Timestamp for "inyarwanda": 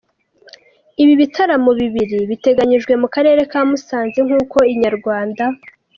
4.73-5.43